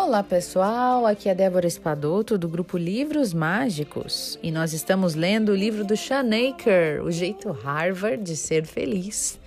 Olá 0.00 0.22
pessoal, 0.22 1.04
aqui 1.04 1.28
é 1.28 1.34
Débora 1.34 1.66
Espadoto 1.66 2.38
do 2.38 2.48
grupo 2.48 2.78
Livros 2.78 3.34
Mágicos 3.34 4.38
e 4.40 4.52
nós 4.52 4.72
estamos 4.72 5.16
lendo 5.16 5.50
o 5.50 5.56
livro 5.56 5.84
do 5.84 5.96
Shanaker, 5.96 7.04
O 7.04 7.10
Jeito 7.10 7.50
Harvard 7.50 8.22
de 8.22 8.36
Ser 8.36 8.64
Feliz. 8.64 9.40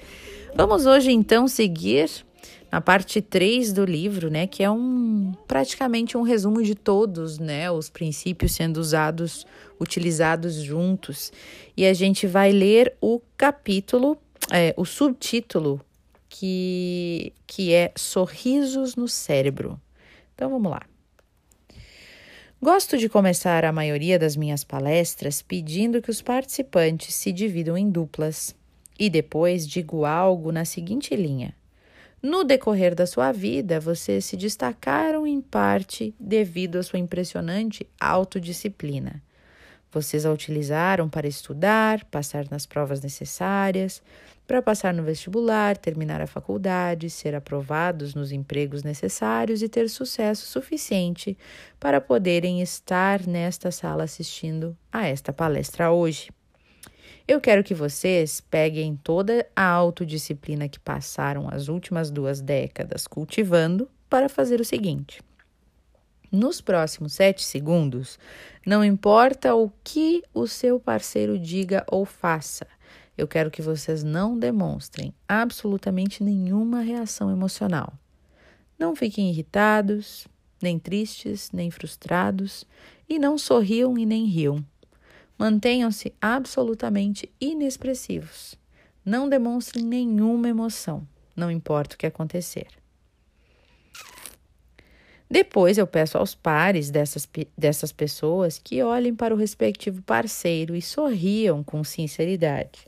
Vamos 0.54 0.86
hoje 0.86 1.10
então 1.10 1.48
seguir 1.48 2.11
na 2.70 2.82
parte 2.82 3.21
3 3.21 3.71
do 3.71 3.86
livro, 3.86 4.29
né, 4.29 4.46
que 4.46 4.61
é 4.61 4.70
um 4.70 5.32
praticamente 5.48 6.18
um 6.18 6.21
resumo 6.21 6.61
de 6.61 6.75
todos, 6.75 7.39
né, 7.39 7.71
os 7.71 7.89
princípios 7.89 8.52
sendo 8.52 8.78
usados, 8.78 9.47
utilizados 9.79 10.56
juntos. 10.56 11.32
E 11.78 11.86
a 11.86 11.93
gente 11.93 12.28
vai 12.28 12.52
ler 12.52 12.93
o 13.00 13.21
capítulo, 13.38 14.18
é, 14.52 14.74
o 14.75 14.83
subtítulo 14.83 15.79
que, 16.28 17.32
que 17.47 17.74
é 17.74 17.93
Sorrisos 17.96 18.97
no 18.97 19.07
Cérebro. 19.07 19.79
Então 20.41 20.50
vamos 20.50 20.71
lá. 20.71 20.81
Gosto 22.59 22.97
de 22.97 23.07
começar 23.07 23.63
a 23.63 23.71
maioria 23.71 24.18
das 24.18 24.36
minhas 24.36 24.64
palestras 24.64 25.39
pedindo 25.39 26.01
que 26.01 26.09
os 26.09 26.19
participantes 26.19 27.14
se 27.14 27.31
dividam 27.31 27.77
em 27.77 27.87
duplas 27.87 28.55
e 29.00 29.07
depois 29.07 29.67
digo 29.67 30.04
algo 30.04 30.51
na 30.51 30.65
seguinte 30.65 31.15
linha. 31.15 31.55
No 32.23 32.44
decorrer 32.44 32.95
da 32.95 33.05
sua 33.05 33.31
vida, 33.31 33.80
vocês 33.80 34.25
se 34.25 34.36
destacaram 34.36 35.27
em 35.27 35.39
parte 35.39 36.11
devido 36.19 36.78
à 36.78 36.81
sua 36.81 36.97
impressionante 36.97 37.86
autodisciplina. 38.00 39.22
Vocês 39.91 40.25
a 40.25 40.31
utilizaram 40.31 41.09
para 41.09 41.27
estudar, 41.27 42.05
passar 42.05 42.45
nas 42.50 42.66
provas 42.66 43.02
necessárias, 43.02 44.02
para 44.47 44.61
passar 44.61 44.94
no 44.94 45.03
vestibular, 45.03 45.77
terminar 45.77 46.22
a 46.22 46.28
faculdade, 46.28 47.09
ser 47.09 47.36
aprovados 47.36 48.16
nos 48.16 48.31
empregos 48.31 48.83
necessários 48.83 49.61
e 49.61 49.67
ter 49.67 49.89
sucesso 49.89 50.45
suficiente 50.45 51.38
para 51.80 52.00
poderem 52.00 52.61
estar 52.61 53.25
nesta 53.28 53.70
sala 53.70 54.03
assistindo 54.03 54.78
a 54.92 55.08
esta 55.08 55.33
palestra 55.33 55.92
hoje. 55.92 56.30
Eu 57.28 57.39
quero 57.39 57.64
que 57.64 57.73
vocês 57.73 58.42
peguem 58.42 59.00
toda 59.02 59.45
a 59.55 59.64
autodisciplina 59.64 60.67
que 60.67 60.80
passaram 60.80 61.48
as 61.50 61.67
últimas 61.67 62.09
duas 62.09 62.42
décadas 62.42 63.08
cultivando 63.08 63.89
para 64.09 64.28
fazer 64.28 64.59
o 64.59 64.66
seguinte. 64.66 65.22
Nos 66.32 66.62
próximos 66.62 67.12
sete 67.14 67.44
segundos, 67.44 68.18
não 68.66 68.86
importa 68.86 69.54
o 69.54 69.70
que 69.84 70.24
o 70.34 70.48
seu 70.48 70.80
parceiro 70.80 71.38
diga 71.38 71.84
ou 71.88 72.06
faça, 72.06 72.66
eu 73.18 73.28
quero 73.28 73.52
que 73.52 73.62
vocês 73.62 74.02
não 74.02 74.40
demonstrem 74.40 75.14
absolutamente 75.28 76.23
nenhuma 76.23 76.80
reação 76.82 77.30
emocional. 77.30 77.94
Não 78.80 78.96
fiquem 78.96 79.30
irritados, 79.30 80.26
nem 80.62 80.80
tristes, 80.80 81.52
nem 81.52 81.70
frustrados, 81.70 82.66
e 83.10 83.20
não 83.20 83.38
sorriam 83.38 83.98
e 83.98 84.06
nem 84.06 84.26
riam. 84.26 84.66
Mantenham-se 85.38 86.14
absolutamente 86.22 87.30
inexpressivos. 87.42 88.56
Não 89.04 89.28
demonstrem 89.28 89.84
nenhuma 89.84 90.48
emoção, 90.48 91.06
não 91.36 91.52
importa 91.52 91.95
o 91.95 91.98
que 91.98 92.08
acontecer. 92.08 92.81
Depois 95.32 95.78
eu 95.78 95.88
peço 95.88 96.18
aos 96.18 96.36
pares 96.36 96.90
dessas, 96.90 97.26
dessas 97.58 97.94
pessoas 97.94 98.60
que 98.60 98.84
olhem 98.84 99.16
para 99.16 99.34
o 99.34 99.38
respectivo 99.38 100.02
parceiro 100.02 100.76
e 100.76 100.82
sorriam 100.82 101.64
com 101.64 101.86
sinceridade. 101.86 102.86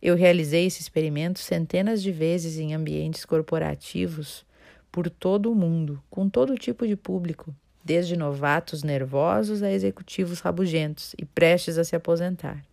Eu 0.00 0.16
realizei 0.16 0.64
esse 0.64 0.80
experimento 0.80 1.38
centenas 1.38 2.02
de 2.02 2.10
vezes 2.10 2.56
em 2.56 2.72
ambientes 2.72 3.26
corporativos 3.26 4.46
por 4.90 5.10
todo 5.10 5.52
o 5.52 5.54
mundo, 5.54 6.02
com 6.08 6.26
todo 6.26 6.56
tipo 6.56 6.86
de 6.86 6.96
público, 6.96 7.54
desde 7.84 8.16
novatos 8.16 8.82
nervosos 8.82 9.62
a 9.62 9.70
executivos 9.70 10.40
rabugentos 10.40 11.14
e 11.18 11.26
prestes 11.26 11.76
a 11.76 11.84
se 11.84 11.94
aposentar. 11.94 12.64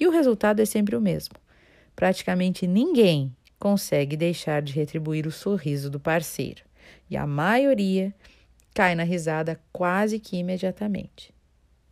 E 0.00 0.06
o 0.06 0.10
resultado 0.10 0.62
é 0.62 0.64
sempre 0.64 0.96
o 0.96 1.00
mesmo. 1.00 1.34
Praticamente 1.94 2.66
ninguém 2.66 3.36
consegue 3.58 4.16
deixar 4.16 4.62
de 4.62 4.72
retribuir 4.72 5.26
o 5.26 5.30
sorriso 5.30 5.90
do 5.90 6.00
parceiro 6.00 6.62
e 7.08 7.16
a 7.16 7.26
maioria 7.26 8.14
cai 8.74 8.94
na 8.94 9.04
risada 9.04 9.60
quase 9.72 10.18
que 10.18 10.36
imediatamente. 10.36 11.32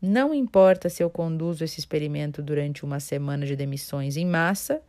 Não 0.01 0.35
importa 0.35 0.89
se 0.89 1.03
eu 1.03 1.09
conduzo 1.09 1.63
esse 1.63 1.79
experimento 1.79 2.43
durante 2.43 2.85
uma 2.85 2.99
semana 2.99 3.47
de 3.47 3.55
demissões 3.55 4.17
em 4.17 4.27
massa 4.27 4.83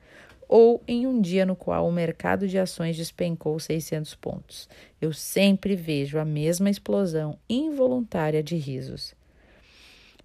ou 0.49 0.81
em 0.87 1.05
um 1.05 1.21
dia 1.21 1.45
no 1.45 1.55
qual 1.55 1.87
o 1.87 1.91
mercado 1.91 2.47
de 2.47 2.57
ações 2.57 2.97
despencou 2.97 3.59
600 3.59 4.15
pontos. 4.15 4.67
Eu 4.99 5.13
sempre 5.13 5.75
vejo 5.75 6.17
a 6.17 6.25
mesma 6.25 6.69
explosão 6.69 7.37
involuntária 7.47 8.41
de 8.41 8.55
risos. 8.55 9.13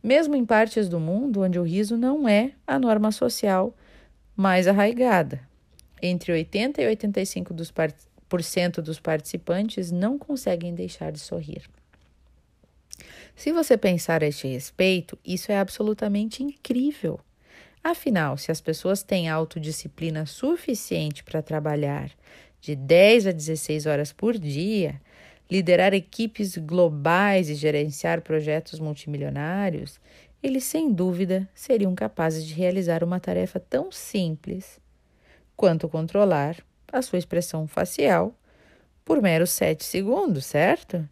Mesmo 0.02 0.34
em 0.36 0.44
partes 0.44 0.88
do 0.88 0.98
mundo 0.98 1.42
onde 1.42 1.58
o 1.58 1.62
riso 1.62 1.96
não 1.96 2.28
é 2.28 2.52
a 2.66 2.78
norma 2.78 3.10
social 3.12 3.74
mais 4.34 4.66
arraigada. 4.66 5.40
Entre 6.00 6.32
80 6.32 6.80
e 6.80 6.96
85% 6.96 7.52
dos 7.52 7.70
por 8.28 8.42
cento 8.42 8.82
dos 8.82 9.00
participantes 9.00 9.90
não 9.90 10.18
conseguem 10.18 10.74
deixar 10.74 11.10
de 11.12 11.18
sorrir. 11.18 11.62
Se 13.34 13.52
você 13.52 13.76
pensar 13.76 14.22
a 14.22 14.26
este 14.26 14.48
respeito, 14.48 15.16
isso 15.24 15.52
é 15.52 15.58
absolutamente 15.58 16.42
incrível. 16.42 17.20
Afinal, 17.82 18.36
se 18.36 18.50
as 18.50 18.60
pessoas 18.60 19.02
têm 19.02 19.28
autodisciplina 19.28 20.26
suficiente 20.26 21.22
para 21.22 21.40
trabalhar 21.40 22.10
de 22.60 22.74
10 22.74 23.28
a 23.28 23.32
16 23.32 23.86
horas 23.86 24.12
por 24.12 24.36
dia, 24.36 25.00
liderar 25.50 25.94
equipes 25.94 26.56
globais 26.56 27.48
e 27.48 27.54
gerenciar 27.54 28.20
projetos 28.20 28.80
multimilionários, 28.80 30.00
eles 30.42 30.64
sem 30.64 30.92
dúvida 30.92 31.48
seriam 31.54 31.94
capazes 31.94 32.44
de 32.44 32.54
realizar 32.54 33.02
uma 33.02 33.18
tarefa 33.18 33.58
tão 33.58 33.90
simples 33.90 34.80
quanto 35.56 35.88
controlar 35.88 36.56
a 36.92 37.02
sua 37.02 37.18
expressão 37.18 37.66
facial 37.66 38.34
por 39.04 39.22
meros 39.22 39.50
sete 39.50 39.84
segundos, 39.84 40.46
certo? 40.46 41.08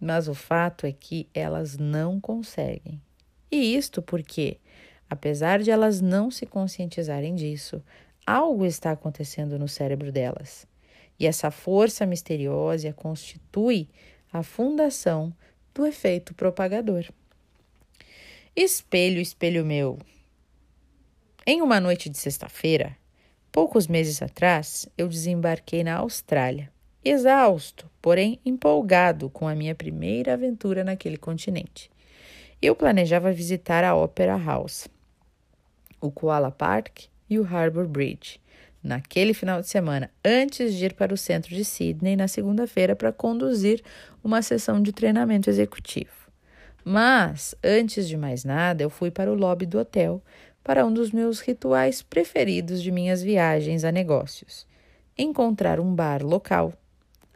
Mas 0.00 0.28
o 0.28 0.34
fato 0.34 0.86
é 0.86 0.92
que 0.92 1.28
elas 1.34 1.76
não 1.76 2.20
conseguem. 2.20 3.00
E 3.50 3.76
isto 3.76 4.02
porque, 4.02 4.58
apesar 5.08 5.62
de 5.62 5.70
elas 5.70 6.00
não 6.00 6.30
se 6.30 6.46
conscientizarem 6.46 7.34
disso, 7.34 7.82
algo 8.26 8.64
está 8.64 8.90
acontecendo 8.90 9.58
no 9.58 9.68
cérebro 9.68 10.10
delas. 10.10 10.66
E 11.18 11.26
essa 11.26 11.50
força 11.50 12.04
misteriosa 12.06 12.92
constitui 12.92 13.88
a 14.32 14.42
fundação 14.42 15.32
do 15.72 15.86
efeito 15.86 16.34
propagador. 16.34 17.04
Espelho, 18.56 19.20
espelho 19.20 19.64
meu. 19.64 19.98
Em 21.46 21.60
uma 21.60 21.78
noite 21.80 22.08
de 22.08 22.18
sexta-feira, 22.18 22.96
Poucos 23.54 23.86
meses 23.86 24.20
atrás, 24.20 24.88
eu 24.98 25.06
desembarquei 25.06 25.84
na 25.84 25.98
Austrália, 25.98 26.72
exausto, 27.04 27.88
porém 28.02 28.40
empolgado 28.44 29.30
com 29.30 29.46
a 29.46 29.54
minha 29.54 29.76
primeira 29.76 30.32
aventura 30.32 30.82
naquele 30.82 31.16
continente. 31.16 31.88
Eu 32.60 32.74
planejava 32.74 33.30
visitar 33.30 33.84
a 33.84 33.94
Opera 33.94 34.36
House, 34.36 34.88
o 36.00 36.10
Koala 36.10 36.50
Park 36.50 37.02
e 37.30 37.38
o 37.38 37.46
Harbour 37.46 37.86
Bridge 37.86 38.40
naquele 38.82 39.32
final 39.32 39.60
de 39.60 39.68
semana, 39.68 40.10
antes 40.24 40.74
de 40.74 40.86
ir 40.86 40.94
para 40.94 41.14
o 41.14 41.16
centro 41.16 41.54
de 41.54 41.64
Sydney 41.64 42.16
na 42.16 42.26
segunda-feira 42.26 42.96
para 42.96 43.12
conduzir 43.12 43.84
uma 44.24 44.42
sessão 44.42 44.82
de 44.82 44.92
treinamento 44.92 45.48
executivo. 45.48 46.24
Mas, 46.84 47.54
antes 47.62 48.08
de 48.08 48.16
mais 48.16 48.44
nada, 48.44 48.82
eu 48.82 48.90
fui 48.90 49.12
para 49.12 49.30
o 49.30 49.34
lobby 49.36 49.64
do 49.64 49.78
hotel 49.78 50.20
para 50.64 50.84
um 50.84 50.92
dos 50.92 51.12
meus 51.12 51.40
rituais 51.40 52.00
preferidos 52.00 52.82
de 52.82 52.90
minhas 52.90 53.22
viagens 53.22 53.84
a 53.84 53.92
negócios: 53.92 54.66
encontrar 55.16 55.78
um 55.78 55.94
bar 55.94 56.24
local, 56.24 56.72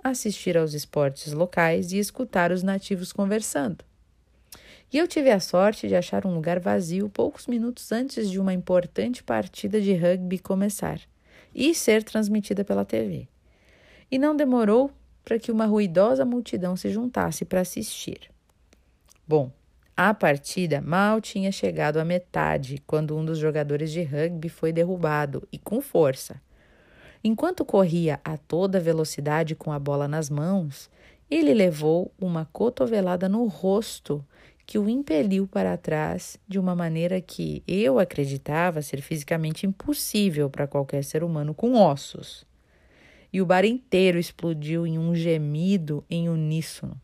assistir 0.02 0.56
aos 0.56 0.72
esportes 0.72 1.34
locais 1.34 1.92
e 1.92 1.98
escutar 1.98 2.50
os 2.50 2.62
nativos 2.62 3.12
conversando. 3.12 3.84
E 4.90 4.96
eu 4.96 5.06
tive 5.06 5.30
a 5.30 5.38
sorte 5.38 5.86
de 5.86 5.94
achar 5.94 6.26
um 6.26 6.34
lugar 6.34 6.58
vazio 6.58 7.10
poucos 7.10 7.46
minutos 7.46 7.92
antes 7.92 8.30
de 8.30 8.40
uma 8.40 8.54
importante 8.54 9.22
partida 9.22 9.78
de 9.78 9.92
rugby 9.92 10.38
começar 10.38 10.98
e 11.54 11.74
ser 11.74 12.02
transmitida 12.02 12.64
pela 12.64 12.86
TV. 12.86 13.28
E 14.10 14.19
não 14.19 14.34
demorou 14.34 14.90
para 15.22 15.38
que 15.38 15.52
uma 15.52 15.66
ruidosa 15.66 16.24
multidão 16.24 16.74
se 16.74 16.88
juntasse 16.88 17.44
para 17.44 17.60
assistir. 17.60 18.31
Bom, 19.26 19.52
a 20.00 20.14
partida 20.14 20.80
mal 20.80 21.20
tinha 21.20 21.50
chegado 21.50 21.96
à 21.98 22.04
metade 22.04 22.80
quando 22.86 23.16
um 23.16 23.24
dos 23.24 23.36
jogadores 23.36 23.90
de 23.90 24.00
rugby 24.04 24.48
foi 24.48 24.72
derrubado 24.72 25.42
e 25.50 25.58
com 25.58 25.80
força. 25.80 26.40
Enquanto 27.24 27.64
corria 27.64 28.20
a 28.24 28.36
toda 28.36 28.78
velocidade 28.78 29.56
com 29.56 29.72
a 29.72 29.78
bola 29.80 30.06
nas 30.06 30.30
mãos, 30.30 30.88
ele 31.28 31.52
levou 31.52 32.12
uma 32.16 32.44
cotovelada 32.52 33.28
no 33.28 33.44
rosto 33.46 34.24
que 34.64 34.78
o 34.78 34.88
impeliu 34.88 35.48
para 35.48 35.76
trás 35.76 36.38
de 36.46 36.60
uma 36.60 36.76
maneira 36.76 37.20
que 37.20 37.64
eu 37.66 37.98
acreditava 37.98 38.82
ser 38.82 39.00
fisicamente 39.02 39.66
impossível 39.66 40.48
para 40.48 40.68
qualquer 40.68 41.02
ser 41.02 41.24
humano 41.24 41.52
com 41.52 41.74
ossos. 41.74 42.46
e 43.32 43.42
o 43.42 43.46
bar 43.46 43.64
inteiro 43.64 44.16
explodiu 44.16 44.86
em 44.86 44.96
um 44.96 45.12
gemido 45.12 46.04
em 46.08 46.28
uníssono. 46.28 47.00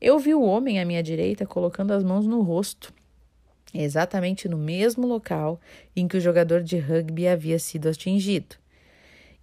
Eu 0.00 0.18
vi 0.18 0.32
o 0.32 0.42
homem 0.42 0.78
à 0.80 0.84
minha 0.84 1.02
direita 1.02 1.44
colocando 1.44 1.92
as 1.92 2.04
mãos 2.04 2.26
no 2.26 2.40
rosto, 2.40 2.94
exatamente 3.74 4.48
no 4.48 4.56
mesmo 4.56 5.06
local 5.06 5.60
em 5.94 6.06
que 6.06 6.16
o 6.16 6.20
jogador 6.20 6.62
de 6.62 6.78
rugby 6.78 7.26
havia 7.26 7.58
sido 7.58 7.88
atingido. 7.88 8.56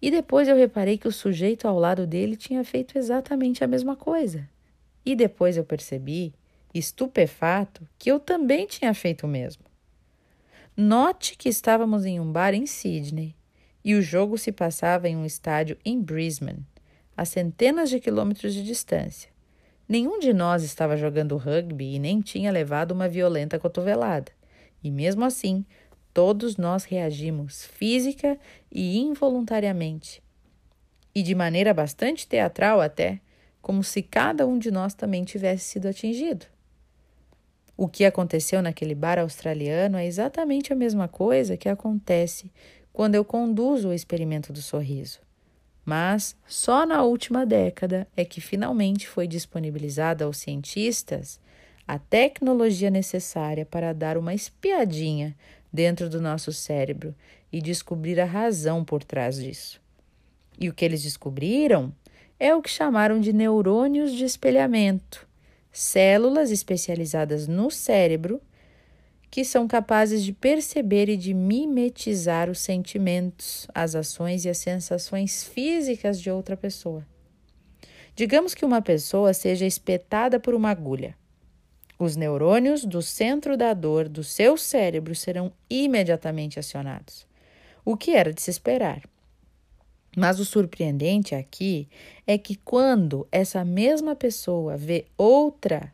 E 0.01 0.09
depois 0.09 0.47
eu 0.47 0.55
reparei 0.55 0.97
que 0.97 1.07
o 1.07 1.11
sujeito 1.11 1.67
ao 1.67 1.77
lado 1.77 2.07
dele 2.07 2.37
tinha 2.37 2.63
feito 2.63 2.97
exatamente 2.97 3.63
a 3.63 3.67
mesma 3.67 3.95
coisa. 3.95 4.47
E 5.05 5.15
depois 5.15 5.57
eu 5.57 5.63
percebi, 5.63 6.33
estupefato, 6.73 7.87
que 7.97 8.09
eu 8.09 8.19
também 8.19 8.65
tinha 8.65 8.93
feito 8.93 9.25
o 9.25 9.29
mesmo. 9.29 9.63
Note 10.75 11.37
que 11.37 11.49
estávamos 11.49 12.05
em 12.05 12.19
um 12.19 12.31
bar 12.31 12.53
em 12.53 12.65
Sydney 12.65 13.35
e 13.83 13.93
o 13.93 14.01
jogo 14.01 14.37
se 14.37 14.51
passava 14.51 15.07
em 15.07 15.15
um 15.15 15.25
estádio 15.25 15.77
em 15.85 16.01
Brisbane, 16.01 16.65
a 17.15 17.25
centenas 17.25 17.89
de 17.89 17.99
quilômetros 17.99 18.53
de 18.53 18.63
distância. 18.63 19.34
Nenhum 19.87 20.19
de 20.19 20.33
nós 20.33 20.63
estava 20.63 20.97
jogando 20.97 21.37
rugby 21.37 21.95
e 21.95 21.99
nem 21.99 22.19
tinha 22.19 22.51
levado 22.51 22.91
uma 22.91 23.07
violenta 23.07 23.59
cotovelada. 23.59 24.31
E 24.83 24.89
mesmo 24.89 25.23
assim, 25.23 25.63
todos 26.13 26.57
nós 26.57 26.85
reagimos 26.85 27.65
física 27.65 28.37
e 28.71 28.97
involuntariamente. 28.97 30.23
E 31.13 31.21
de 31.21 31.35
maneira 31.35 31.73
bastante 31.73 32.27
teatral 32.27 32.81
até, 32.81 33.21
como 33.61 33.83
se 33.83 34.01
cada 34.01 34.45
um 34.47 34.57
de 34.57 34.71
nós 34.71 34.93
também 34.93 35.23
tivesse 35.23 35.65
sido 35.65 35.87
atingido. 35.87 36.45
O 37.77 37.87
que 37.87 38.05
aconteceu 38.05 38.61
naquele 38.61 38.95
bar 38.95 39.19
australiano 39.19 39.97
é 39.97 40.05
exatamente 40.05 40.71
a 40.71 40.75
mesma 40.75 41.07
coisa 41.07 41.57
que 41.57 41.67
acontece 41.69 42.51
quando 42.93 43.15
eu 43.15 43.25
conduzo 43.25 43.89
o 43.89 43.93
experimento 43.93 44.53
do 44.53 44.61
sorriso. 44.61 45.19
Mas 45.85 46.35
só 46.47 46.85
na 46.85 47.03
última 47.03 47.45
década 47.45 48.07
é 48.17 48.25
que 48.25 48.41
finalmente 48.41 49.07
foi 49.07 49.27
disponibilizada 49.27 50.25
aos 50.25 50.37
cientistas 50.37 51.39
a 51.87 51.99
tecnologia 51.99 52.89
necessária 52.89 53.65
para 53.65 53.93
dar 53.93 54.17
uma 54.17 54.33
espiadinha 54.33 55.35
dentro 55.71 56.09
do 56.09 56.19
nosso 56.19 56.51
cérebro 56.51 57.13
e 57.51 57.61
descobrir 57.61 58.19
a 58.19 58.25
razão 58.25 58.83
por 58.83 59.03
trás 59.03 59.35
disso. 59.35 59.79
E 60.59 60.67
o 60.67 60.73
que 60.73 60.83
eles 60.83 61.03
descobriram 61.03 61.93
é 62.39 62.55
o 62.55 62.61
que 62.61 62.69
chamaram 62.69 63.19
de 63.19 63.31
neurônios 63.31 64.11
de 64.11 64.25
espelhamento, 64.25 65.27
células 65.71 66.49
especializadas 66.49 67.47
no 67.47 67.69
cérebro 67.69 68.41
que 69.35 69.43
são 69.43 69.67
capazes 69.67 70.23
de 70.23 70.31
perceber 70.31 71.09
e 71.09 71.17
de 71.17 71.33
mimetizar 71.33 72.49
os 72.49 72.57
sentimentos, 72.57 73.67
as 73.75 73.93
ações 73.93 74.45
e 74.45 74.49
as 74.49 74.59
sensações 74.59 75.43
físicas 75.43 76.21
de 76.21 76.31
outra 76.31 76.55
pessoa. 76.55 77.05
Digamos 78.15 78.53
que 78.55 78.63
uma 78.63 78.81
pessoa 78.81 79.33
seja 79.33 79.65
espetada 79.65 80.39
por 80.39 80.53
uma 80.53 80.69
agulha. 80.69 81.17
Os 81.99 82.15
neurônios 82.15 82.85
do 82.85 83.01
centro 83.01 83.57
da 83.57 83.73
dor 83.73 84.07
do 84.07 84.23
seu 84.23 84.55
cérebro 84.55 85.13
serão 85.13 85.51
imediatamente 85.69 86.57
acionados, 86.57 87.27
o 87.83 87.97
que 87.97 88.11
era 88.11 88.31
de 88.31 88.41
se 88.41 88.49
esperar. 88.49 89.03
Mas 90.15 90.39
o 90.39 90.45
surpreendente 90.45 91.35
aqui 91.35 91.89
é 92.25 92.37
que 92.37 92.55
quando 92.55 93.27
essa 93.29 93.65
mesma 93.65 94.15
pessoa 94.15 94.77
vê 94.77 95.03
outra 95.17 95.93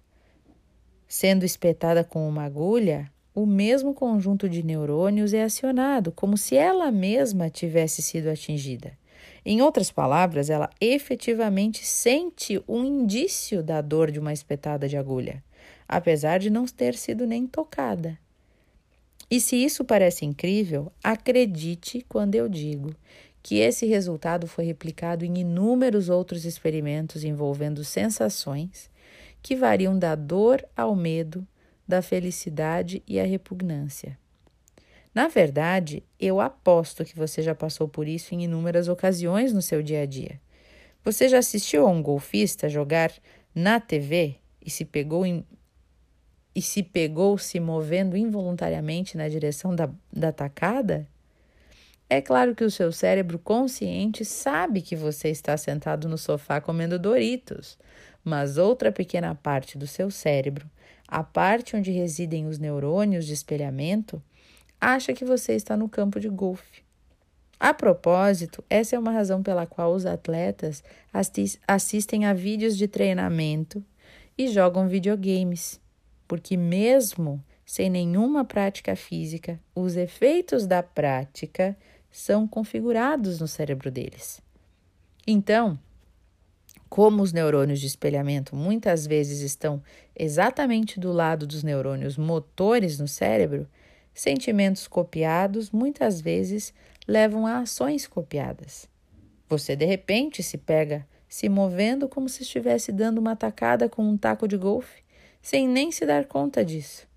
sendo 1.07 1.43
espetada 1.43 2.03
com 2.03 2.29
uma 2.29 2.43
agulha, 2.43 3.10
o 3.33 3.45
mesmo 3.45 3.93
conjunto 3.93 4.49
de 4.49 4.63
neurônios 4.63 5.33
é 5.33 5.43
acionado, 5.43 6.11
como 6.11 6.37
se 6.37 6.55
ela 6.55 6.91
mesma 6.91 7.49
tivesse 7.49 8.01
sido 8.01 8.29
atingida. 8.29 8.91
Em 9.45 9.61
outras 9.61 9.91
palavras, 9.91 10.49
ela 10.49 10.69
efetivamente 10.79 11.85
sente 11.85 12.61
um 12.67 12.83
indício 12.83 13.63
da 13.63 13.81
dor 13.81 14.11
de 14.11 14.19
uma 14.19 14.33
espetada 14.33 14.87
de 14.87 14.97
agulha, 14.97 15.43
apesar 15.87 16.39
de 16.39 16.49
não 16.49 16.65
ter 16.65 16.95
sido 16.95 17.25
nem 17.25 17.47
tocada. 17.47 18.17
E 19.29 19.39
se 19.39 19.55
isso 19.55 19.85
parece 19.85 20.25
incrível, 20.25 20.91
acredite 21.01 22.05
quando 22.07 22.35
eu 22.35 22.49
digo 22.49 22.93
que 23.41 23.59
esse 23.59 23.85
resultado 23.85 24.45
foi 24.45 24.65
replicado 24.65 25.25
em 25.25 25.39
inúmeros 25.39 26.09
outros 26.09 26.45
experimentos 26.45 27.23
envolvendo 27.23 27.83
sensações 27.83 28.91
que 29.41 29.55
variam 29.55 29.97
da 29.97 30.13
dor 30.13 30.63
ao 30.75 30.95
medo, 30.95 31.47
da 31.91 32.01
felicidade 32.01 33.03
e 33.05 33.19
a 33.19 33.25
repugnância. 33.25 34.17
Na 35.13 35.27
verdade, 35.27 36.01
eu 36.17 36.39
aposto 36.39 37.03
que 37.03 37.17
você 37.17 37.41
já 37.41 37.53
passou 37.53 37.85
por 37.85 38.07
isso 38.07 38.33
em 38.33 38.45
inúmeras 38.45 38.87
ocasiões 38.87 39.51
no 39.51 39.61
seu 39.61 39.83
dia 39.83 40.03
a 40.03 40.05
dia. 40.05 40.39
Você 41.03 41.27
já 41.27 41.39
assistiu 41.39 41.85
a 41.85 41.89
um 41.89 42.01
golfista 42.01 42.69
jogar 42.69 43.11
na 43.53 43.77
TV 43.77 44.35
e 44.65 44.69
se 44.69 44.85
pegou 44.85 45.25
em, 45.25 45.45
e 46.55 46.61
se 46.61 46.81
pegou 46.81 47.37
se 47.37 47.59
movendo 47.59 48.15
involuntariamente 48.15 49.17
na 49.17 49.27
direção 49.27 49.75
da, 49.75 49.89
da 50.13 50.31
tacada? 50.31 51.05
É 52.09 52.21
claro 52.21 52.55
que 52.55 52.63
o 52.63 52.71
seu 52.71 52.89
cérebro 52.93 53.37
consciente 53.37 54.23
sabe 54.23 54.81
que 54.81 54.95
você 54.95 55.27
está 55.27 55.57
sentado 55.57 56.07
no 56.07 56.17
sofá 56.17 56.61
comendo 56.61 56.97
Doritos, 56.97 57.77
mas 58.23 58.57
outra 58.57 58.93
pequena 58.93 59.35
parte 59.35 59.77
do 59.77 59.87
seu 59.87 60.09
cérebro 60.09 60.69
a 61.11 61.21
parte 61.21 61.75
onde 61.75 61.91
residem 61.91 62.47
os 62.47 62.57
neurônios 62.57 63.25
de 63.25 63.33
espelhamento, 63.33 64.23
acha 64.79 65.11
que 65.11 65.25
você 65.25 65.53
está 65.53 65.75
no 65.75 65.89
campo 65.89 66.21
de 66.21 66.29
golfe. 66.29 66.83
A 67.59 67.73
propósito, 67.73 68.63
essa 68.69 68.95
é 68.95 68.99
uma 68.99 69.11
razão 69.11 69.43
pela 69.43 69.67
qual 69.67 69.93
os 69.93 70.05
atletas 70.05 70.81
assistem 71.67 72.25
a 72.25 72.33
vídeos 72.33 72.77
de 72.77 72.87
treinamento 72.87 73.83
e 74.37 74.47
jogam 74.47 74.87
videogames, 74.87 75.79
porque, 76.27 76.55
mesmo 76.55 77.43
sem 77.65 77.89
nenhuma 77.89 78.45
prática 78.45 78.95
física, 78.95 79.59
os 79.75 79.97
efeitos 79.97 80.65
da 80.65 80.81
prática 80.81 81.77
são 82.09 82.47
configurados 82.47 83.39
no 83.39 83.47
cérebro 83.47 83.91
deles. 83.91 84.41
Então, 85.27 85.77
como 86.91 87.23
os 87.23 87.31
neurônios 87.31 87.79
de 87.79 87.87
espelhamento 87.87 88.53
muitas 88.53 89.07
vezes 89.07 89.39
estão 89.39 89.81
exatamente 90.13 90.99
do 90.99 91.13
lado 91.13 91.47
dos 91.47 91.63
neurônios 91.63 92.17
motores 92.17 92.99
no 92.99 93.07
cérebro, 93.07 93.65
sentimentos 94.13 94.89
copiados 94.89 95.71
muitas 95.71 96.19
vezes 96.19 96.73
levam 97.07 97.47
a 97.47 97.59
ações 97.59 98.05
copiadas. 98.05 98.89
Você 99.47 99.73
de 99.73 99.85
repente 99.85 100.43
se 100.43 100.57
pega 100.57 101.07
se 101.29 101.47
movendo 101.47 102.09
como 102.09 102.27
se 102.27 102.43
estivesse 102.43 102.91
dando 102.91 103.19
uma 103.19 103.37
tacada 103.37 103.87
com 103.87 104.03
um 104.03 104.17
taco 104.17 104.45
de 104.45 104.57
golfe, 104.57 105.01
sem 105.41 105.69
nem 105.69 105.93
se 105.93 106.05
dar 106.05 106.25
conta 106.25 106.63
disso. 106.63 107.07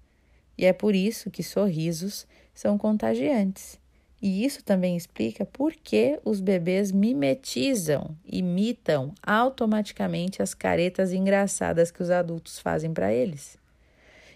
E 0.56 0.64
é 0.64 0.72
por 0.72 0.94
isso 0.94 1.32
que 1.32 1.42
sorrisos 1.42 2.28
são 2.54 2.78
contagiantes 2.78 3.82
e 4.26 4.42
isso 4.42 4.64
também 4.64 4.96
explica 4.96 5.44
por 5.44 5.74
que 5.74 6.18
os 6.24 6.40
bebês 6.40 6.90
mimetizam, 6.90 8.16
imitam 8.24 9.12
automaticamente 9.22 10.40
as 10.40 10.54
caretas 10.54 11.12
engraçadas 11.12 11.90
que 11.90 12.02
os 12.02 12.08
adultos 12.08 12.58
fazem 12.58 12.94
para 12.94 13.12
eles. 13.12 13.58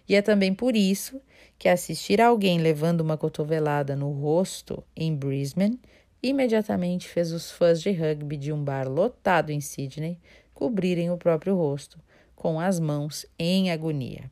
E 0.06 0.14
é 0.14 0.20
também 0.20 0.52
por 0.52 0.76
isso 0.76 1.18
que 1.58 1.70
assistir 1.70 2.20
alguém 2.20 2.58
levando 2.58 3.00
uma 3.00 3.16
cotovelada 3.16 3.96
no 3.96 4.12
rosto 4.12 4.84
em 4.94 5.16
Brisbane 5.16 5.80
imediatamente 6.22 7.08
fez 7.08 7.32
os 7.32 7.50
fãs 7.50 7.80
de 7.80 7.90
rugby 7.90 8.36
de 8.36 8.52
um 8.52 8.62
bar 8.62 8.86
lotado 8.86 9.48
em 9.48 9.60
Sydney 9.62 10.18
cobrirem 10.52 11.10
o 11.10 11.16
próprio 11.16 11.56
rosto 11.56 11.98
com 12.36 12.60
as 12.60 12.78
mãos 12.78 13.24
em 13.38 13.70
agonia. 13.70 14.30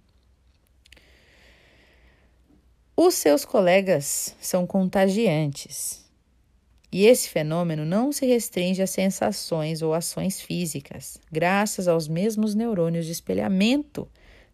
Os 2.98 3.12
seus 3.16 3.44
colegas 3.44 4.34
são 4.40 4.66
contagiantes. 4.66 6.02
E 6.90 7.04
esse 7.04 7.28
fenômeno 7.28 7.84
não 7.84 8.10
se 8.10 8.24
restringe 8.24 8.80
a 8.80 8.86
sensações 8.86 9.82
ou 9.82 9.92
ações 9.92 10.40
físicas. 10.40 11.18
Graças 11.30 11.88
aos 11.88 12.08
mesmos 12.08 12.54
neurônios 12.54 13.04
de 13.04 13.12
espelhamento, 13.12 14.08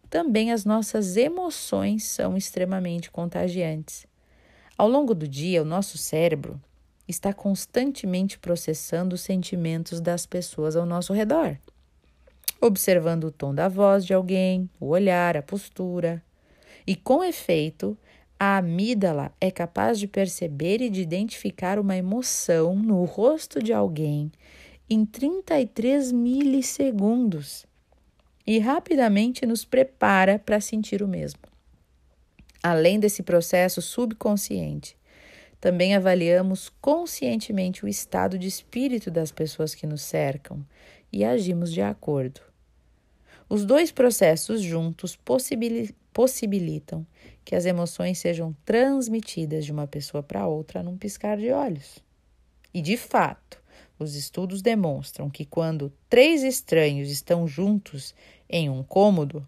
também 0.09 0.51
as 0.51 0.65
nossas 0.65 1.15
emoções 1.15 2.03
são 2.03 2.35
extremamente 2.35 3.09
contagiantes. 3.09 4.05
Ao 4.77 4.89
longo 4.89 5.15
do 5.15 5.25
dia, 5.25 5.61
o 5.61 5.65
nosso 5.65 5.97
cérebro 5.97 6.61
está 7.07 7.31
constantemente 7.31 8.37
processando 8.37 9.15
os 9.15 9.21
sentimentos 9.21 10.01
das 10.01 10.25
pessoas 10.25 10.75
ao 10.75 10.85
nosso 10.85 11.13
redor, 11.13 11.57
observando 12.59 13.23
o 13.23 13.31
tom 13.31 13.55
da 13.55 13.69
voz 13.69 14.05
de 14.05 14.13
alguém, 14.13 14.69
o 14.81 14.87
olhar, 14.87 15.37
a 15.37 15.41
postura. 15.41 16.21
E 16.85 16.93
com 16.93 17.23
efeito, 17.23 17.97
a 18.39 18.57
amígdala 18.57 19.31
é 19.39 19.49
capaz 19.49 19.99
de 19.99 20.07
perceber 20.07 20.81
e 20.81 20.89
de 20.89 21.01
identificar 21.01 21.79
uma 21.79 21.95
emoção 21.95 22.75
no 22.75 23.03
rosto 23.05 23.61
de 23.61 23.71
alguém 23.71 24.31
em 24.89 25.05
33 25.05 26.11
milissegundos 26.11 27.65
e 28.45 28.59
rapidamente 28.59 29.45
nos 29.45 29.63
prepara 29.63 30.37
para 30.37 30.59
sentir 30.59 31.01
o 31.01 31.07
mesmo. 31.07 31.41
Além 32.61 32.99
desse 32.99 33.23
processo 33.23 33.81
subconsciente, 33.81 34.97
Também 35.63 35.95
avaliamos 35.95 36.67
conscientemente 36.81 37.85
o 37.85 37.87
estado 37.87 38.37
de 38.37 38.49
espírito 38.49 39.09
das 39.09 39.31
pessoas 39.31 39.73
que 39.73 39.87
nos 39.87 40.01
cercam 40.01 40.61
e 41.09 41.23
agimos 41.23 41.71
de 41.71 41.81
acordo. 41.81 42.41
Os 43.47 43.63
dois 43.63 43.89
processos 43.89 44.61
juntos 44.61 45.15
possibilitam 45.15 45.95
que 47.43 47.55
as 47.55 47.65
emoções 47.65 48.19
sejam 48.19 48.55
transmitidas 48.63 49.65
de 49.65 49.71
uma 49.71 49.87
pessoa 49.87 50.21
para 50.21 50.47
outra 50.47 50.83
num 50.83 50.97
piscar 50.97 51.37
de 51.37 51.51
olhos. 51.51 51.99
E 52.73 52.81
de 52.81 52.97
fato, 52.97 53.61
os 53.99 54.15
estudos 54.15 54.61
demonstram 54.61 55.29
que 55.29 55.45
quando 55.45 55.91
três 56.09 56.43
estranhos 56.43 57.09
estão 57.09 57.47
juntos 57.47 58.13
em 58.49 58.69
um 58.69 58.83
cômodo, 58.83 59.47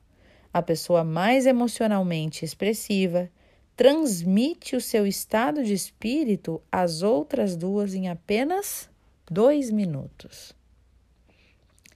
a 0.54 0.62
pessoa 0.62 1.04
mais 1.04 1.46
emocionalmente 1.46 2.46
expressiva 2.46 3.30
transmite 3.76 4.76
o 4.76 4.82
seu 4.82 5.06
estado 5.06 5.64
de 5.64 5.74
espírito 5.74 6.62
às 6.72 7.02
outras 7.02 7.56
duas 7.56 7.94
em 7.94 8.08
apenas 8.08 8.90
dois 9.30 9.70
minutos. 9.70 10.54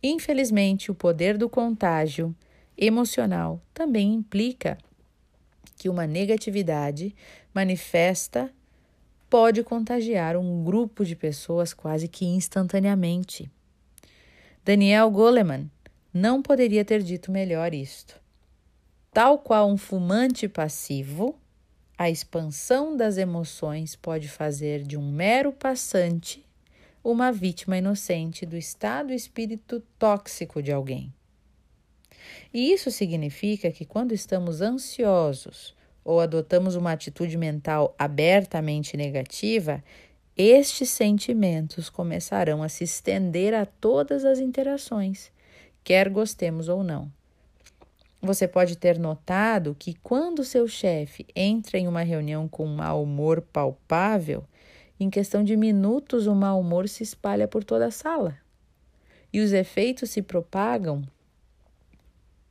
Infelizmente, 0.02 0.92
o 0.92 0.96
poder 0.96 1.38
do 1.38 1.50
contágio 1.50 2.36
emocional 2.80 3.62
também 3.74 4.14
implica 4.14 4.78
que 5.78 5.90
uma 5.90 6.08
negatividade 6.08 7.16
manifesta 7.54 8.52
pode 9.30 9.64
contagiar 9.64 10.36
um 10.36 10.64
grupo 10.64 11.06
de 11.06 11.16
pessoas 11.16 11.74
quase 11.74 12.08
que 12.08 12.26
instantaneamente. 12.26 13.50
Daniel 14.64 15.12
Goleman 15.12 15.70
não 16.14 16.42
poderia 16.42 16.84
ter 16.84 17.04
dito 17.04 17.32
melhor 17.32 17.74
isto. 17.74 18.20
Tal 19.12 19.38
qual 19.40 19.70
um 19.70 19.78
fumante 19.78 20.48
passivo, 20.48 21.36
a 21.98 22.10
expansão 22.10 22.96
das 22.96 23.18
emoções 23.18 23.96
pode 23.96 24.28
fazer 24.28 24.84
de 24.84 24.98
um 24.98 25.12
mero 25.12 25.52
passante 25.52 26.46
uma 27.04 27.32
vítima 27.32 27.78
inocente 27.78 28.46
do 28.46 28.58
estado 28.58 29.14
espírito 29.14 29.82
tóxico 29.98 30.62
de 30.62 30.72
alguém. 30.72 31.14
E 32.54 32.72
isso 32.72 32.92
significa 32.92 33.72
que 33.72 33.86
quando 33.86 34.14
estamos 34.14 34.62
ansiosos 34.62 35.76
ou 36.04 36.20
adotamos 36.20 36.76
uma 36.76 36.92
atitude 36.92 37.38
mental 37.38 37.94
abertamente 37.98 38.98
negativa, 38.98 39.84
estes 40.36 40.90
sentimentos 40.90 41.90
começarão 41.90 42.64
a 42.64 42.70
se 42.70 42.84
estender 42.84 43.54
a 43.54 43.66
todas 43.66 44.24
as 44.24 44.40
interações, 44.40 45.32
quer 45.84 46.10
gostemos 46.10 46.70
ou 46.70 46.84
não. 46.84 47.12
Você 48.22 48.48
pode 48.48 48.78
ter 48.78 49.00
notado 49.00 49.76
que 49.78 49.94
quando 50.04 50.44
seu 50.44 50.68
chefe 50.68 51.26
entra 51.36 51.78
em 51.78 51.88
uma 51.88 52.02
reunião 52.02 52.48
com 52.48 52.66
um 52.66 52.76
mau 52.76 53.04
humor 53.04 53.42
palpável, 53.42 54.44
em 55.00 55.10
questão 55.10 55.44
de 55.44 55.56
minutos 55.56 56.28
o 56.28 56.36
mau 56.36 56.60
humor 56.60 56.90
se 56.90 57.02
espalha 57.02 57.48
por 57.48 57.64
toda 57.64 57.86
a 57.86 57.92
sala. 57.92 58.38
E 59.32 59.40
os 59.40 59.54
efeitos 59.54 60.10
se 60.10 60.22
propagam 60.22 61.04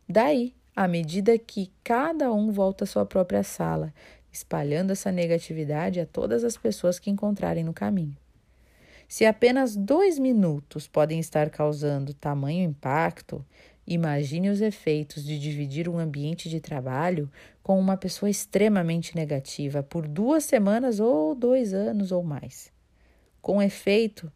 daí 0.09 0.55
à 0.79 0.87
medida 0.87 1.37
que 1.37 1.73
cada 1.83 2.33
um 2.33 2.53
volta 2.53 2.85
à 2.85 2.87
sua 2.87 3.05
própria 3.05 3.43
sala, 3.43 3.93
espalhando 4.31 4.93
essa 4.93 5.11
negatividade 5.11 5.99
a 5.99 6.07
todas 6.07 6.45
as 6.45 6.57
pessoas 6.57 7.01
que 7.01 7.11
encontrarem 7.11 7.65
no 7.65 7.73
caminho. 7.73 8.17
Se 9.09 9.27
apenas 9.27 9.75
dois 9.75 10.17
minutos 10.19 10.87
podem 10.87 11.19
estar 11.19 11.51
causando 11.51 12.15
tamanho 12.15 12.63
impacto, 12.63 13.45
imagine 13.85 14.51
os 14.51 14.61
efeitos 14.61 15.25
de 15.25 15.37
dividir 15.37 15.89
um 15.89 15.99
ambiente 15.99 16.49
de 16.49 16.61
trabalho 16.61 17.29
com 17.61 17.77
uma 17.77 17.97
pessoa 17.97 18.31
extremamente 18.31 19.17
negativa 19.17 19.83
por 19.83 20.07
duas 20.07 20.45
semanas 20.45 21.01
ou 21.01 21.35
dois 21.35 21.75
anos 21.75 22.13
ou 22.13 22.23
mais. 22.23 22.71
Com 23.43 23.61
efeito, 23.61 24.31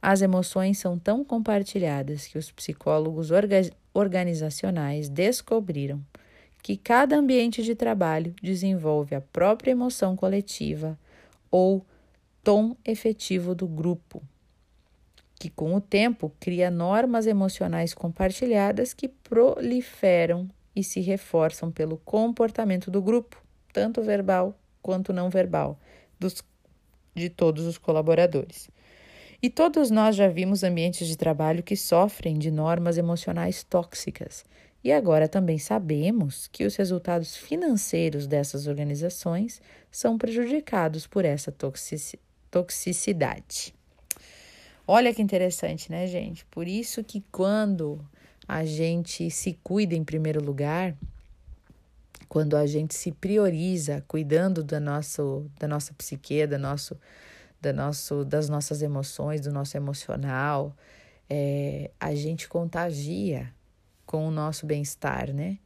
as 0.00 0.22
emoções 0.22 0.78
são 0.78 0.98
tão 0.98 1.22
compartilhadas 1.22 2.26
que 2.26 2.38
os 2.38 2.50
psicólogos 2.50 3.30
organizacionais 3.94 5.08
descobriram 5.08 6.02
que 6.62 6.76
cada 6.76 7.16
ambiente 7.16 7.62
de 7.62 7.74
trabalho 7.74 8.34
desenvolve 8.40 9.14
a 9.14 9.20
própria 9.20 9.72
emoção 9.72 10.14
coletiva 10.14 10.98
ou 11.50 11.84
tom 12.42 12.76
efetivo 12.84 13.54
do 13.54 13.66
grupo, 13.66 14.22
que 15.38 15.50
com 15.50 15.74
o 15.74 15.80
tempo 15.80 16.32
cria 16.38 16.70
normas 16.70 17.26
emocionais 17.26 17.92
compartilhadas 17.92 18.94
que 18.94 19.08
proliferam 19.08 20.48
e 20.74 20.84
se 20.84 21.00
reforçam 21.00 21.70
pelo 21.70 21.98
comportamento 21.98 22.90
do 22.90 23.02
grupo, 23.02 23.42
tanto 23.72 24.02
verbal 24.02 24.56
quanto 24.80 25.12
não 25.12 25.28
verbal, 25.28 25.78
dos, 26.18 26.42
de 27.14 27.28
todos 27.28 27.66
os 27.66 27.76
colaboradores. 27.76 28.70
E 29.42 29.50
todos 29.50 29.90
nós 29.90 30.14
já 30.14 30.28
vimos 30.28 30.62
ambientes 30.62 31.08
de 31.08 31.16
trabalho 31.16 31.64
que 31.64 31.74
sofrem 31.74 32.38
de 32.38 32.48
normas 32.48 32.96
emocionais 32.96 33.64
tóxicas. 33.64 34.44
E 34.84 34.92
agora 34.92 35.26
também 35.26 35.58
sabemos 35.58 36.46
que 36.46 36.64
os 36.64 36.76
resultados 36.76 37.36
financeiros 37.36 38.28
dessas 38.28 38.68
organizações 38.68 39.60
são 39.90 40.16
prejudicados 40.16 41.08
por 41.08 41.24
essa 41.24 41.52
toxicidade. 42.50 43.74
Olha 44.86 45.12
que 45.12 45.20
interessante, 45.20 45.90
né, 45.90 46.06
gente? 46.06 46.44
Por 46.46 46.68
isso 46.68 47.02
que 47.02 47.24
quando 47.32 48.00
a 48.46 48.64
gente 48.64 49.28
se 49.28 49.58
cuida 49.62 49.96
em 49.96 50.04
primeiro 50.04 50.40
lugar, 50.40 50.96
quando 52.28 52.56
a 52.56 52.64
gente 52.64 52.94
se 52.94 53.10
prioriza 53.10 54.04
cuidando 54.06 54.62
da, 54.62 54.78
nosso, 54.78 55.50
da 55.58 55.66
nossa 55.66 55.92
psique, 55.94 56.46
da 56.46 56.58
nosso 56.58 56.96
da 57.62 57.72
nosso, 57.72 58.24
das 58.24 58.48
nossas 58.48 58.82
emoções, 58.82 59.40
do 59.40 59.52
nosso 59.52 59.76
emocional, 59.76 60.76
é, 61.30 61.92
a 62.00 62.12
gente 62.14 62.48
contagia 62.48 63.54
com 64.04 64.26
o 64.26 64.30
nosso 64.30 64.66
bem-estar, 64.66 65.32
né? 65.32 65.58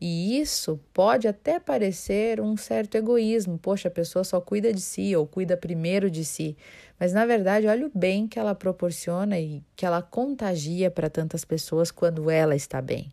E 0.00 0.40
isso 0.40 0.80
pode 0.92 1.28
até 1.28 1.60
parecer 1.60 2.40
um 2.40 2.56
certo 2.56 2.96
egoísmo. 2.96 3.56
Poxa, 3.56 3.86
a 3.86 3.90
pessoa 3.90 4.24
só 4.24 4.40
cuida 4.40 4.72
de 4.72 4.80
si 4.80 5.14
ou 5.14 5.28
cuida 5.28 5.56
primeiro 5.56 6.10
de 6.10 6.24
si. 6.24 6.56
Mas 6.98 7.12
na 7.12 7.24
verdade, 7.24 7.68
olha 7.68 7.86
o 7.86 7.92
bem 7.94 8.26
que 8.26 8.36
ela 8.36 8.52
proporciona 8.52 9.38
e 9.38 9.62
que 9.76 9.86
ela 9.86 10.02
contagia 10.02 10.90
para 10.90 11.08
tantas 11.08 11.44
pessoas 11.44 11.92
quando 11.92 12.28
ela 12.28 12.56
está 12.56 12.82
bem. 12.82 13.12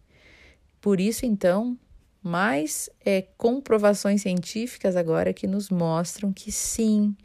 Por 0.81 0.99
isso, 0.99 1.27
então, 1.27 1.77
mais 2.23 2.89
é, 3.05 3.21
comprovações 3.37 4.23
científicas 4.23 4.95
agora 4.95 5.31
que 5.31 5.45
nos 5.45 5.69
mostram 5.69 6.33
que 6.33 6.51
sim, 6.51 7.15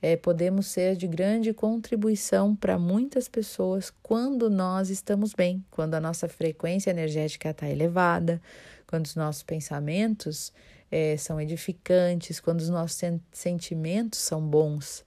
é, 0.00 0.16
podemos 0.16 0.66
ser 0.66 0.96
de 0.96 1.06
grande 1.06 1.52
contribuição 1.52 2.54
para 2.54 2.78
muitas 2.78 3.28
pessoas 3.28 3.92
quando 4.02 4.48
nós 4.48 4.90
estamos 4.90 5.34
bem, 5.34 5.64
quando 5.70 5.94
a 5.94 6.00
nossa 6.00 6.28
frequência 6.28 6.90
energética 6.90 7.50
está 7.50 7.68
elevada, 7.68 8.40
quando 8.86 9.06
os 9.06 9.16
nossos 9.16 9.42
pensamentos 9.42 10.52
é, 10.90 11.16
são 11.16 11.40
edificantes, 11.40 12.38
quando 12.40 12.60
os 12.60 12.68
nossos 12.68 13.00
sentimentos 13.32 14.20
são 14.20 14.40
bons. 14.40 15.04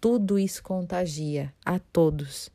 Tudo 0.00 0.38
isso 0.38 0.62
contagia 0.62 1.52
a 1.64 1.78
todos. 1.78 2.50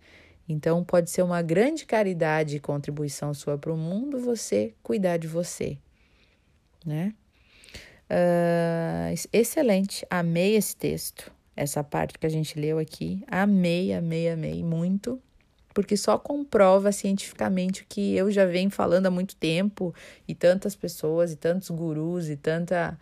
Então, 0.48 0.84
pode 0.84 1.10
ser 1.10 1.22
uma 1.22 1.42
grande 1.42 1.86
caridade 1.86 2.58
e 2.58 2.60
contribuição 2.60 3.34
sua 3.34 3.58
para 3.58 3.72
o 3.72 3.78
mundo 3.78 4.20
você 4.20 4.74
cuidar 4.84 5.18
de 5.18 5.28
você, 5.28 5.78
né? 6.86 7.13
Uh, 8.10 9.16
excelente, 9.32 10.06
amei 10.10 10.58
esse 10.58 10.75
texto 10.75 11.32
essa 11.62 11.84
parte 11.84 12.18
que 12.18 12.25
a 12.25 12.30
gente 12.30 12.60
leu 12.60 12.80
aqui. 12.80 13.24
Amei, 13.27 13.94
amei, 13.94 14.30
amei 14.30 14.63
muito, 14.63 15.22
porque 15.74 15.96
só 15.96 16.18
comprova 16.18 16.91
cientificamente 16.91 17.84
o 17.84 17.86
que 17.88 18.15
eu 18.15 18.32
já 18.32 18.46
venho 18.46 18.70
falando 18.70 19.06
há 19.06 19.12
muito 19.12 19.36
tempo, 19.36 19.94
e 20.27 20.34
tantas 20.34 20.75
pessoas, 20.75 21.32
e 21.32 21.36
tantos 21.36 21.70
gurus, 21.70 22.30
e 22.30 22.36
tanta. 22.36 22.98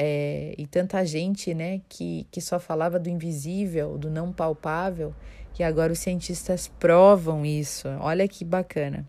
É, 0.00 0.54
e 0.56 0.64
tanta 0.64 1.04
gente, 1.04 1.52
né, 1.52 1.80
que, 1.88 2.24
que 2.30 2.40
só 2.40 2.60
falava 2.60 3.00
do 3.00 3.08
invisível, 3.08 3.98
do 3.98 4.08
não 4.08 4.32
palpável, 4.32 5.12
que 5.52 5.60
agora 5.64 5.92
os 5.92 5.98
cientistas 5.98 6.68
provam 6.68 7.44
isso. 7.44 7.88
Olha 8.00 8.28
que 8.28 8.44
bacana. 8.44 9.04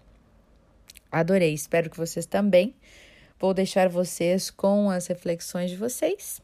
Adorei, 1.11 1.53
espero 1.53 1.91
que 1.91 1.97
vocês 1.97 2.25
também. 2.25 2.73
Vou 3.39 3.53
deixar 3.53 3.87
vocês 3.87 4.49
com 4.49 4.89
as 4.89 5.05
reflexões 5.05 5.69
de 5.69 5.77
vocês 5.77 6.41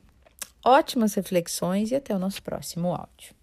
ótimas 0.65 1.13
reflexões 1.13 1.91
e 1.91 1.95
até 1.95 2.15
o 2.15 2.19
nosso 2.19 2.41
próximo 2.41 2.93
áudio. 2.93 3.35